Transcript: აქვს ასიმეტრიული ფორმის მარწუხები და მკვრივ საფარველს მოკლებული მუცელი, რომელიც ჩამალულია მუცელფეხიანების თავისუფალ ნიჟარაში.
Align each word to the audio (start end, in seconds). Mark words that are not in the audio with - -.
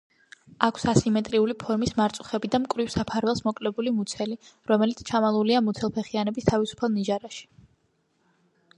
აქვს 0.67 0.85
ასიმეტრიული 0.93 1.55
ფორმის 1.63 1.93
მარწუხები 1.99 2.51
და 2.55 2.61
მკვრივ 2.63 2.89
საფარველს 2.95 3.43
მოკლებული 3.49 3.95
მუცელი, 3.99 4.41
რომელიც 4.73 5.07
ჩამალულია 5.13 5.65
მუცელფეხიანების 5.69 6.53
თავისუფალ 6.53 6.95
ნიჟარაში. 6.99 7.51